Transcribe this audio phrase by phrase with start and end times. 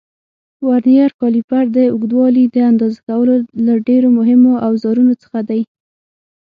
[0.67, 5.61] ورنیر کالیپر د اوږدوالي د اندازه کولو له ډېرو مهمو اوزارونو څخه دی.